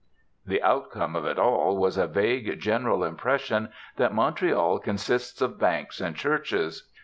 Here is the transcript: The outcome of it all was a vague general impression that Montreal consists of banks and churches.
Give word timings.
The 0.47 0.63
outcome 0.63 1.15
of 1.15 1.25
it 1.25 1.37
all 1.37 1.77
was 1.77 1.95
a 1.95 2.07
vague 2.07 2.59
general 2.59 3.03
impression 3.03 3.69
that 3.97 4.11
Montreal 4.15 4.79
consists 4.79 5.43
of 5.43 5.59
banks 5.59 6.01
and 6.01 6.15
churches. 6.15 6.89